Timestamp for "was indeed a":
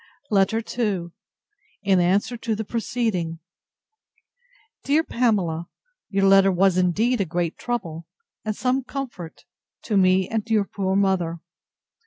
6.51-7.25